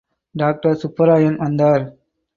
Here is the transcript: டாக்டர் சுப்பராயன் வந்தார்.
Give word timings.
டாக்டர் 0.35 0.79
சுப்பராயன் 0.83 1.37
வந்தார். 1.37 1.85